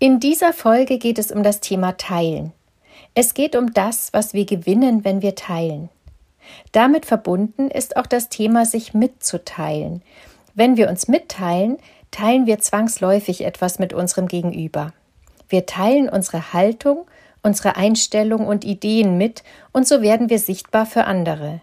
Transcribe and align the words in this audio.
In 0.00 0.20
dieser 0.20 0.52
Folge 0.52 0.98
geht 0.98 1.18
es 1.18 1.32
um 1.32 1.42
das 1.42 1.58
Thema 1.58 1.96
Teilen. 1.96 2.52
Es 3.16 3.34
geht 3.34 3.56
um 3.56 3.74
das, 3.74 4.12
was 4.12 4.32
wir 4.32 4.44
gewinnen, 4.44 5.04
wenn 5.04 5.22
wir 5.22 5.34
teilen. 5.34 5.88
Damit 6.70 7.04
verbunden 7.04 7.68
ist 7.68 7.96
auch 7.96 8.06
das 8.06 8.28
Thema, 8.28 8.64
sich 8.64 8.94
mitzuteilen. 8.94 10.02
Wenn 10.54 10.76
wir 10.76 10.88
uns 10.88 11.08
mitteilen, 11.08 11.78
teilen 12.12 12.46
wir 12.46 12.60
zwangsläufig 12.60 13.44
etwas 13.44 13.80
mit 13.80 13.92
unserem 13.92 14.28
Gegenüber. 14.28 14.92
Wir 15.48 15.66
teilen 15.66 16.08
unsere 16.08 16.52
Haltung, 16.52 17.04
unsere 17.42 17.74
Einstellung 17.74 18.46
und 18.46 18.64
Ideen 18.64 19.18
mit, 19.18 19.42
und 19.72 19.88
so 19.88 20.00
werden 20.00 20.30
wir 20.30 20.38
sichtbar 20.38 20.86
für 20.86 21.06
andere. 21.06 21.60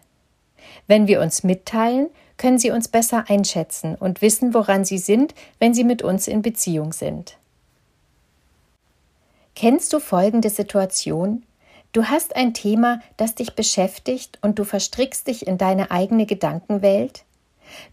Wenn 0.88 1.08
wir 1.08 1.22
uns 1.22 1.46
mitteilen, 1.46 2.08
können 2.36 2.58
sie 2.58 2.72
uns 2.72 2.90
besser 2.90 3.30
einschätzen 3.30 3.96
und 3.96 4.22
wissen, 4.22 4.54
woran 4.54 4.84
sie 4.84 4.98
sind, 4.98 5.34
wenn 5.58 5.74
sie 5.74 5.86
mit 5.86 6.02
uns 6.02 6.28
in 6.28 6.42
Beziehung 6.42 6.92
sind. 6.92 7.38
Kennst 9.56 9.94
du 9.94 10.00
folgende 10.02 10.50
Situation? 10.50 11.44
Du 11.94 12.06
hast 12.06 12.36
ein 12.36 12.54
Thema, 12.54 13.00
das 13.16 13.36
dich 13.36 13.56
beschäftigt 13.56 14.38
und 14.42 14.60
du 14.60 14.66
verstrickst 14.66 15.28
dich 15.28 15.48
in 15.48 15.58
deine 15.58 15.92
eigene 15.92 16.26
Gedankenwelt? 16.26 17.24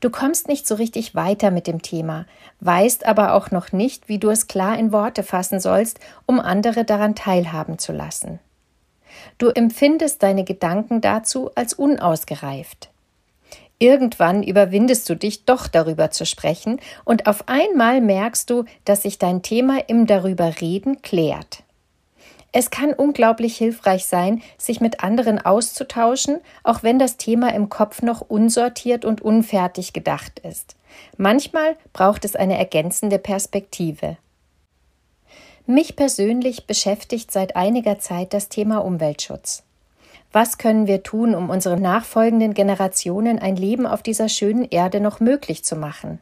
Du 0.00 0.10
kommst 0.10 0.48
nicht 0.48 0.66
so 0.66 0.74
richtig 0.74 1.14
weiter 1.14 1.52
mit 1.52 1.68
dem 1.68 1.80
Thema, 1.80 2.26
weißt 2.58 3.06
aber 3.06 3.34
auch 3.34 3.52
noch 3.52 3.70
nicht, 3.70 4.08
wie 4.08 4.18
du 4.18 4.30
es 4.30 4.48
klar 4.48 4.76
in 4.76 4.92
Worte 4.92 5.22
fassen 5.22 5.60
sollst, 5.60 6.00
um 6.26 6.40
andere 6.40 6.84
daran 6.84 7.14
teilhaben 7.14 7.78
zu 7.78 7.92
lassen. 7.92 8.40
Du 9.38 9.48
empfindest 9.48 10.22
deine 10.24 10.42
Gedanken 10.42 11.00
dazu 11.00 11.50
als 11.54 11.74
unausgereift. 11.74 12.91
Irgendwann 13.82 14.44
überwindest 14.44 15.10
du 15.10 15.16
dich 15.16 15.44
doch 15.44 15.66
darüber 15.66 16.12
zu 16.12 16.24
sprechen 16.24 16.78
und 17.04 17.26
auf 17.26 17.48
einmal 17.48 18.00
merkst 18.00 18.48
du, 18.48 18.64
dass 18.84 19.02
sich 19.02 19.18
dein 19.18 19.42
Thema 19.42 19.80
im 19.88 20.06
Darüberreden 20.06 21.02
klärt. 21.02 21.64
Es 22.52 22.70
kann 22.70 22.92
unglaublich 22.92 23.56
hilfreich 23.56 24.06
sein, 24.06 24.40
sich 24.56 24.80
mit 24.80 25.02
anderen 25.02 25.40
auszutauschen, 25.40 26.38
auch 26.62 26.84
wenn 26.84 27.00
das 27.00 27.16
Thema 27.16 27.52
im 27.54 27.70
Kopf 27.70 28.02
noch 28.02 28.20
unsortiert 28.20 29.04
und 29.04 29.20
unfertig 29.20 29.92
gedacht 29.92 30.38
ist. 30.38 30.76
Manchmal 31.16 31.76
braucht 31.92 32.24
es 32.24 32.36
eine 32.36 32.56
ergänzende 32.56 33.18
Perspektive. 33.18 34.16
Mich 35.66 35.96
persönlich 35.96 36.68
beschäftigt 36.68 37.32
seit 37.32 37.56
einiger 37.56 37.98
Zeit 37.98 38.32
das 38.32 38.48
Thema 38.48 38.78
Umweltschutz. 38.78 39.64
Was 40.32 40.56
können 40.56 40.86
wir 40.86 41.02
tun, 41.02 41.34
um 41.34 41.50
unseren 41.50 41.82
nachfolgenden 41.82 42.54
Generationen 42.54 43.38
ein 43.38 43.56
Leben 43.56 43.86
auf 43.86 44.02
dieser 44.02 44.30
schönen 44.30 44.64
Erde 44.64 45.00
noch 45.00 45.20
möglich 45.20 45.62
zu 45.62 45.76
machen? 45.76 46.20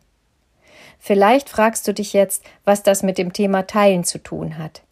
Vielleicht 0.99 1.49
fragst 1.49 1.87
du 1.87 1.95
dich 1.95 2.13
jetzt, 2.13 2.45
was 2.65 2.83
das 2.83 3.03
mit 3.03 3.19
dem 3.19 3.33
Thema 3.33 3.67
Teilen 3.67 4.05
zu 4.05 4.19
tun 4.19 4.59
hat. 4.59 4.83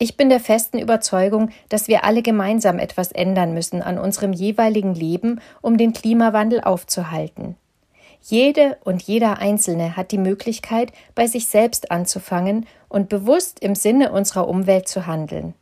Ich 0.00 0.16
bin 0.16 0.28
der 0.28 0.40
festen 0.40 0.78
Überzeugung, 0.78 1.50
dass 1.68 1.88
wir 1.88 2.04
alle 2.04 2.22
gemeinsam 2.22 2.78
etwas 2.78 3.10
ändern 3.12 3.54
müssen 3.54 3.80
an 3.82 3.98
unserem 3.98 4.32
jeweiligen 4.32 4.94
Leben, 4.94 5.40
um 5.60 5.78
den 5.78 5.92
Klimawandel 5.92 6.60
aufzuhalten. 6.60 7.56
Jede 8.22 8.76
und 8.84 9.02
jeder 9.02 9.38
Einzelne 9.38 9.96
hat 9.96 10.10
die 10.10 10.18
Möglichkeit, 10.18 10.92
bei 11.14 11.26
sich 11.26 11.46
selbst 11.46 11.90
anzufangen 11.90 12.66
und 12.88 13.08
bewusst 13.08 13.60
im 13.60 13.74
Sinne 13.74 14.12
unserer 14.12 14.48
Umwelt 14.48 14.88
zu 14.88 15.06
handeln. 15.06 15.54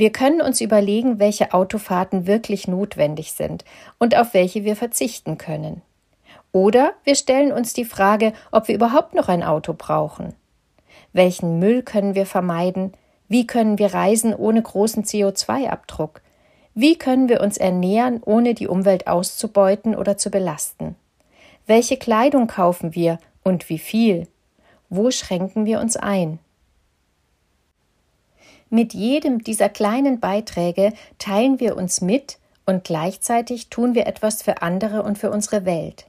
Wir 0.00 0.10
können 0.10 0.40
uns 0.40 0.62
überlegen, 0.62 1.18
welche 1.18 1.52
Autofahrten 1.52 2.26
wirklich 2.26 2.66
notwendig 2.66 3.32
sind 3.32 3.66
und 3.98 4.16
auf 4.16 4.32
welche 4.32 4.64
wir 4.64 4.74
verzichten 4.74 5.36
können. 5.36 5.82
Oder 6.52 6.94
wir 7.04 7.14
stellen 7.14 7.52
uns 7.52 7.74
die 7.74 7.84
Frage, 7.84 8.32
ob 8.50 8.68
wir 8.68 8.74
überhaupt 8.74 9.12
noch 9.12 9.28
ein 9.28 9.42
Auto 9.42 9.74
brauchen. 9.76 10.32
Welchen 11.12 11.58
Müll 11.58 11.82
können 11.82 12.14
wir 12.14 12.24
vermeiden? 12.24 12.94
Wie 13.28 13.46
können 13.46 13.78
wir 13.78 13.92
reisen 13.92 14.34
ohne 14.34 14.62
großen 14.62 15.04
CO2-Abdruck? 15.04 16.22
Wie 16.72 16.96
können 16.96 17.28
wir 17.28 17.42
uns 17.42 17.58
ernähren, 17.58 18.22
ohne 18.24 18.54
die 18.54 18.68
Umwelt 18.68 19.06
auszubeuten 19.06 19.94
oder 19.94 20.16
zu 20.16 20.30
belasten? 20.30 20.96
Welche 21.66 21.98
Kleidung 21.98 22.46
kaufen 22.46 22.94
wir 22.94 23.18
und 23.42 23.68
wie 23.68 23.78
viel? 23.78 24.28
Wo 24.88 25.10
schränken 25.10 25.66
wir 25.66 25.78
uns 25.78 25.98
ein? 25.98 26.38
Mit 28.70 28.94
jedem 28.94 29.42
dieser 29.42 29.68
kleinen 29.68 30.20
Beiträge 30.20 30.92
teilen 31.18 31.58
wir 31.58 31.76
uns 31.76 32.00
mit 32.00 32.38
und 32.66 32.84
gleichzeitig 32.84 33.68
tun 33.68 33.96
wir 33.96 34.06
etwas 34.06 34.42
für 34.42 34.62
andere 34.62 35.02
und 35.02 35.18
für 35.18 35.32
unsere 35.32 35.64
Welt. 35.64 36.06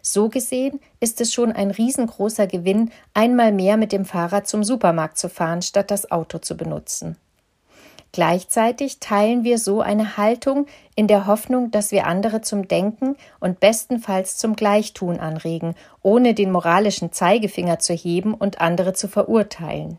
So 0.00 0.28
gesehen 0.28 0.78
ist 1.00 1.20
es 1.20 1.32
schon 1.32 1.50
ein 1.50 1.72
riesengroßer 1.72 2.46
Gewinn, 2.46 2.92
einmal 3.14 3.50
mehr 3.50 3.76
mit 3.76 3.90
dem 3.90 4.04
Fahrrad 4.04 4.46
zum 4.46 4.62
Supermarkt 4.62 5.18
zu 5.18 5.28
fahren, 5.28 5.60
statt 5.60 5.90
das 5.90 6.10
Auto 6.12 6.38
zu 6.38 6.56
benutzen. 6.56 7.16
Gleichzeitig 8.12 9.00
teilen 9.00 9.42
wir 9.42 9.58
so 9.58 9.80
eine 9.80 10.16
Haltung 10.16 10.66
in 10.94 11.08
der 11.08 11.26
Hoffnung, 11.26 11.72
dass 11.72 11.90
wir 11.90 12.06
andere 12.06 12.42
zum 12.42 12.68
Denken 12.68 13.16
und 13.40 13.58
bestenfalls 13.58 14.36
zum 14.36 14.54
Gleichtun 14.54 15.18
anregen, 15.18 15.74
ohne 16.00 16.32
den 16.32 16.52
moralischen 16.52 17.10
Zeigefinger 17.10 17.80
zu 17.80 17.92
heben 17.92 18.34
und 18.34 18.60
andere 18.60 18.92
zu 18.92 19.08
verurteilen. 19.08 19.98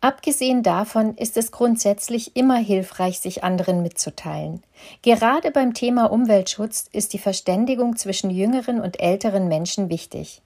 Abgesehen 0.00 0.62
davon 0.62 1.16
ist 1.16 1.36
es 1.36 1.50
grundsätzlich 1.50 2.36
immer 2.36 2.58
hilfreich, 2.58 3.18
sich 3.18 3.42
anderen 3.42 3.82
mitzuteilen. 3.82 4.62
Gerade 5.02 5.50
beim 5.50 5.74
Thema 5.74 6.04
Umweltschutz 6.12 6.88
ist 6.92 7.12
die 7.14 7.18
Verständigung 7.18 7.96
zwischen 7.96 8.30
jüngeren 8.30 8.80
und 8.80 9.00
älteren 9.00 9.48
Menschen 9.48 9.90
wichtig. 9.90 10.40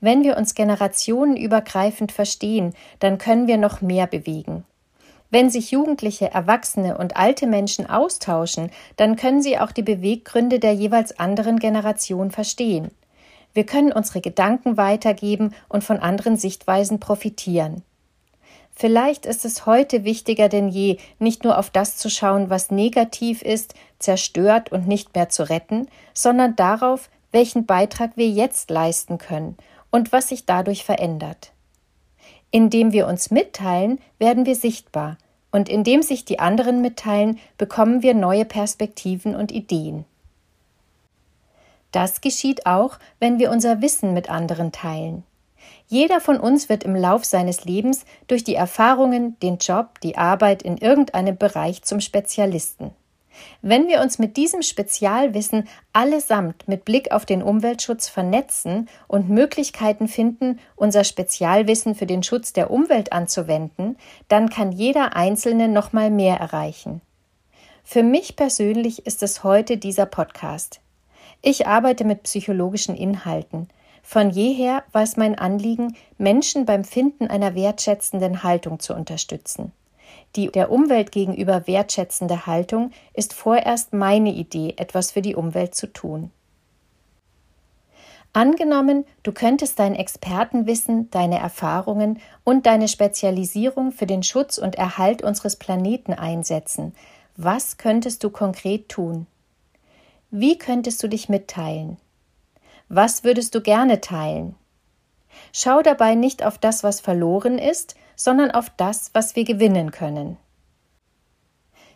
Wenn 0.00 0.24
wir 0.24 0.38
uns 0.38 0.54
generationenübergreifend 0.54 2.12
verstehen, 2.12 2.72
dann 2.98 3.18
können 3.18 3.46
wir 3.46 3.58
noch 3.58 3.82
mehr 3.82 4.06
bewegen. 4.06 4.64
Wenn 5.30 5.50
sich 5.50 5.70
Jugendliche, 5.70 6.30
Erwachsene 6.30 6.96
und 6.96 7.14
alte 7.18 7.46
Menschen 7.46 7.90
austauschen, 7.90 8.70
dann 8.96 9.16
können 9.16 9.42
sie 9.42 9.58
auch 9.58 9.72
die 9.72 9.82
Beweggründe 9.82 10.58
der 10.58 10.72
jeweils 10.72 11.18
anderen 11.18 11.58
Generation 11.58 12.30
verstehen. 12.30 12.90
Wir 13.52 13.66
können 13.66 13.92
unsere 13.92 14.22
Gedanken 14.22 14.78
weitergeben 14.78 15.54
und 15.68 15.84
von 15.84 15.98
anderen 15.98 16.38
Sichtweisen 16.38 17.00
profitieren. 17.00 17.82
Vielleicht 18.80 19.26
ist 19.26 19.44
es 19.44 19.66
heute 19.66 20.04
wichtiger 20.04 20.48
denn 20.48 20.68
je, 20.68 20.98
nicht 21.18 21.42
nur 21.42 21.58
auf 21.58 21.68
das 21.68 21.96
zu 21.96 22.08
schauen, 22.08 22.48
was 22.48 22.70
negativ 22.70 23.42
ist, 23.42 23.74
zerstört 23.98 24.70
und 24.70 24.86
nicht 24.86 25.16
mehr 25.16 25.28
zu 25.28 25.50
retten, 25.50 25.88
sondern 26.14 26.54
darauf, 26.54 27.10
welchen 27.32 27.66
Beitrag 27.66 28.12
wir 28.14 28.28
jetzt 28.28 28.70
leisten 28.70 29.18
können 29.18 29.56
und 29.90 30.12
was 30.12 30.28
sich 30.28 30.46
dadurch 30.46 30.84
verändert. 30.84 31.50
Indem 32.52 32.92
wir 32.92 33.08
uns 33.08 33.32
mitteilen, 33.32 33.98
werden 34.20 34.46
wir 34.46 34.54
sichtbar, 34.54 35.18
und 35.50 35.68
indem 35.68 36.02
sich 36.02 36.24
die 36.24 36.38
anderen 36.38 36.80
mitteilen, 36.80 37.40
bekommen 37.56 38.04
wir 38.04 38.14
neue 38.14 38.44
Perspektiven 38.44 39.34
und 39.34 39.50
Ideen. 39.50 40.04
Das 41.90 42.20
geschieht 42.20 42.64
auch, 42.64 43.00
wenn 43.18 43.40
wir 43.40 43.50
unser 43.50 43.82
Wissen 43.82 44.14
mit 44.14 44.30
anderen 44.30 44.70
teilen. 44.70 45.24
Jeder 45.88 46.20
von 46.20 46.38
uns 46.38 46.68
wird 46.68 46.84
im 46.84 46.94
Lauf 46.94 47.24
seines 47.24 47.64
Lebens 47.64 48.04
durch 48.26 48.44
die 48.44 48.54
Erfahrungen, 48.54 49.40
den 49.40 49.56
Job, 49.56 50.00
die 50.02 50.18
Arbeit 50.18 50.62
in 50.62 50.76
irgendeinem 50.76 51.38
Bereich 51.38 51.82
zum 51.82 52.00
Spezialisten. 52.00 52.90
Wenn 53.62 53.88
wir 53.88 54.02
uns 54.02 54.18
mit 54.18 54.36
diesem 54.36 54.62
Spezialwissen 54.62 55.66
allesamt 55.92 56.68
mit 56.68 56.84
Blick 56.84 57.12
auf 57.12 57.24
den 57.24 57.42
Umweltschutz 57.42 58.08
vernetzen 58.08 58.88
und 59.06 59.30
Möglichkeiten 59.30 60.08
finden, 60.08 60.58
unser 60.76 61.04
Spezialwissen 61.04 61.94
für 61.94 62.06
den 62.06 62.22
Schutz 62.22 62.52
der 62.52 62.70
Umwelt 62.70 63.12
anzuwenden, 63.12 63.96
dann 64.28 64.50
kann 64.50 64.72
jeder 64.72 65.16
Einzelne 65.16 65.68
noch 65.68 65.92
mal 65.92 66.10
mehr 66.10 66.36
erreichen. 66.36 67.00
Für 67.82 68.02
mich 68.02 68.36
persönlich 68.36 69.06
ist 69.06 69.22
es 69.22 69.44
heute 69.44 69.78
dieser 69.78 70.04
Podcast. 70.04 70.80
Ich 71.40 71.66
arbeite 71.66 72.04
mit 72.04 72.24
psychologischen 72.24 72.96
Inhalten, 72.96 73.68
von 74.10 74.30
jeher 74.30 74.84
war 74.92 75.02
es 75.02 75.18
mein 75.18 75.38
Anliegen, 75.38 75.94
Menschen 76.16 76.64
beim 76.64 76.82
Finden 76.82 77.26
einer 77.26 77.54
wertschätzenden 77.54 78.42
Haltung 78.42 78.80
zu 78.80 78.94
unterstützen. 78.94 79.70
Die 80.34 80.50
der 80.50 80.70
Umwelt 80.70 81.12
gegenüber 81.12 81.66
wertschätzende 81.66 82.46
Haltung 82.46 82.92
ist 83.12 83.34
vorerst 83.34 83.92
meine 83.92 84.32
Idee, 84.32 84.72
etwas 84.78 85.12
für 85.12 85.20
die 85.20 85.34
Umwelt 85.36 85.74
zu 85.74 85.88
tun. 85.92 86.30
Angenommen, 88.32 89.04
du 89.24 89.32
könntest 89.32 89.78
dein 89.78 89.94
Expertenwissen, 89.94 91.10
deine 91.10 91.38
Erfahrungen 91.38 92.18
und 92.44 92.64
deine 92.64 92.88
Spezialisierung 92.88 93.92
für 93.92 94.06
den 94.06 94.22
Schutz 94.22 94.56
und 94.56 94.76
Erhalt 94.76 95.20
unseres 95.20 95.56
Planeten 95.56 96.14
einsetzen. 96.14 96.94
Was 97.36 97.76
könntest 97.76 98.24
du 98.24 98.30
konkret 98.30 98.88
tun? 98.88 99.26
Wie 100.30 100.56
könntest 100.56 101.02
du 101.02 101.08
dich 101.08 101.28
mitteilen? 101.28 101.98
Was 102.88 103.24
würdest 103.24 103.54
du 103.54 103.60
gerne 103.60 104.00
teilen? 104.00 104.54
Schau 105.52 105.82
dabei 105.82 106.14
nicht 106.14 106.44
auf 106.44 106.58
das, 106.58 106.82
was 106.82 107.00
verloren 107.00 107.58
ist, 107.58 107.94
sondern 108.16 108.50
auf 108.50 108.70
das, 108.76 109.10
was 109.12 109.36
wir 109.36 109.44
gewinnen 109.44 109.90
können. 109.90 110.36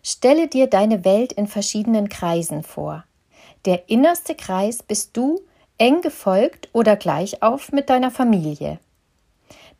Stelle 0.02 0.48
dir 0.48 0.66
deine 0.66 1.04
Welt 1.04 1.32
in 1.32 1.46
verschiedenen 1.46 2.08
Kreisen 2.08 2.62
vor. 2.62 3.04
Der 3.64 3.88
innerste 3.88 4.34
Kreis 4.34 4.82
bist 4.82 5.16
du, 5.16 5.40
eng 5.78 6.00
gefolgt 6.02 6.68
oder 6.72 6.96
gleich 6.96 7.42
auf 7.42 7.72
mit 7.72 7.88
deiner 7.88 8.10
Familie. 8.10 8.78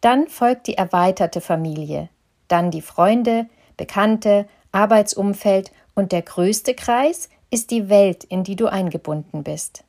Dann 0.00 0.28
folgt 0.28 0.66
die 0.66 0.76
erweiterte 0.76 1.40
Familie, 1.40 2.08
dann 2.48 2.70
die 2.70 2.82
Freunde, 2.82 3.46
Bekannte, 3.76 4.46
Arbeitsumfeld 4.72 5.72
und 5.94 6.12
der 6.12 6.22
größte 6.22 6.74
Kreis 6.74 7.28
ist 7.50 7.70
die 7.70 7.88
Welt, 7.88 8.24
in 8.24 8.44
die 8.44 8.56
du 8.56 8.66
eingebunden 8.66 9.42
bist. 9.42 9.84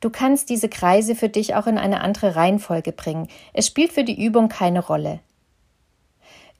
Du 0.00 0.08
kannst 0.08 0.48
diese 0.48 0.68
Kreise 0.68 1.14
für 1.14 1.28
dich 1.28 1.54
auch 1.54 1.66
in 1.66 1.76
eine 1.76 2.00
andere 2.00 2.34
Reihenfolge 2.34 2.92
bringen. 2.92 3.28
Es 3.52 3.66
spielt 3.66 3.92
für 3.92 4.04
die 4.04 4.22
Übung 4.24 4.48
keine 4.48 4.84
Rolle. 4.84 5.20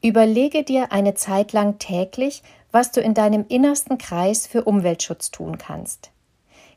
Überlege 0.02 0.62
dir 0.62 0.92
eine 0.92 1.14
Zeit 1.14 1.52
lang 1.52 1.78
täglich, 1.78 2.42
was 2.70 2.92
du 2.92 3.00
in 3.00 3.14
deinem 3.14 3.46
innersten 3.48 3.98
Kreis 3.98 4.46
für 4.46 4.64
Umweltschutz 4.64 5.30
tun 5.30 5.58
kannst. 5.58 6.10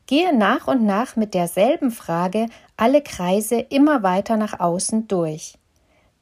Gehe 0.08 0.36
nach 0.36 0.68
und 0.68 0.86
nach 0.86 1.16
mit 1.16 1.34
derselben 1.34 1.92
Frage 1.92 2.48
alle 2.76 3.02
Kreise 3.02 3.60
immer 3.60 4.04
weiter 4.04 4.36
nach 4.36 4.60
außen 4.60 5.08
durch. 5.08 5.58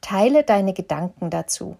Teile 0.01 0.43
deine 0.43 0.73
Gedanken 0.73 1.29
dazu. 1.29 1.77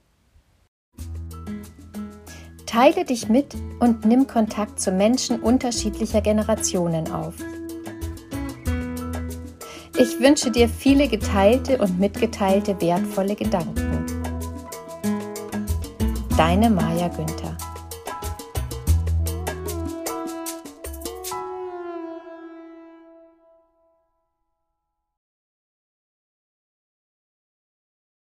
Teile 2.66 3.06
dich 3.06 3.28
mit 3.28 3.56
und 3.80 4.06
nimm 4.06 4.28
Kontakt 4.28 4.80
zu 4.80 4.92
Menschen 4.92 5.42
unterschiedlicher 5.42 6.22
Generationen 6.22 7.12
auf. 7.12 7.36
Ich 10.02 10.20
wünsche 10.20 10.50
dir 10.50 10.68
viele 10.68 11.08
geteilte 11.08 11.78
und 11.78 12.00
mitgeteilte 12.00 12.82
wertvolle 12.82 13.36
Gedanken. 13.36 14.04
Deine 16.36 16.72
Maja 16.72 17.08
Günther 17.10 17.56